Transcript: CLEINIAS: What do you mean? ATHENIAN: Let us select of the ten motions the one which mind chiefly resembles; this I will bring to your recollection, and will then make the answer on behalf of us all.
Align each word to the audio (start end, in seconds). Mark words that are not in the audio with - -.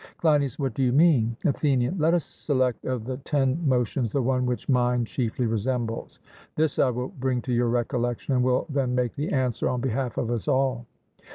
CLEINIAS: 0.17 0.57
What 0.57 0.73
do 0.73 0.81
you 0.81 0.91
mean? 0.91 1.37
ATHENIAN: 1.45 1.99
Let 1.99 2.15
us 2.15 2.23
select 2.25 2.85
of 2.85 3.05
the 3.05 3.17
ten 3.17 3.61
motions 3.69 4.09
the 4.09 4.23
one 4.23 4.47
which 4.47 4.67
mind 4.67 5.05
chiefly 5.05 5.45
resembles; 5.45 6.19
this 6.55 6.79
I 6.79 6.89
will 6.89 7.09
bring 7.09 7.39
to 7.43 7.53
your 7.53 7.69
recollection, 7.69 8.33
and 8.33 8.43
will 8.43 8.65
then 8.67 8.95
make 8.95 9.13
the 9.13 9.29
answer 9.29 9.69
on 9.69 9.79
behalf 9.79 10.17
of 10.17 10.31
us 10.31 10.47
all. 10.47 10.87